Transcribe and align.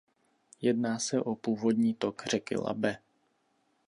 Jedná 0.61 0.99
se 0.99 1.21
o 1.21 1.35
původní 1.35 1.93
tok 1.93 2.25
řeky 2.25 2.55
Labe. 2.57 2.97